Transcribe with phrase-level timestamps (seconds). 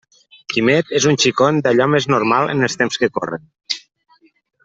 [0.53, 3.47] Quimet és un xicon d'allò més normal en els temps que corren.